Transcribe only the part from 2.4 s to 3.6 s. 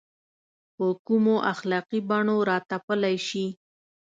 راتپلی شي.